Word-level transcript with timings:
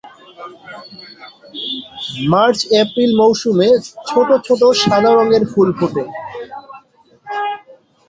মার্চ-এপ্রিল 2.31 3.11
মৌসুমে 3.21 3.69
ছোট 4.09 4.27
ছোট 4.47 4.61
সাদা 4.81 5.11
রঙের 5.17 5.43
ফুল 5.51 5.69
ফোটে। 5.77 6.03